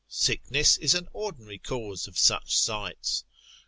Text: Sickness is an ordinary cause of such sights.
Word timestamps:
Sickness 0.09 0.77
is 0.77 0.95
an 0.95 1.07
ordinary 1.13 1.59
cause 1.59 2.07
of 2.07 2.17
such 2.17 2.57
sights. 2.57 3.23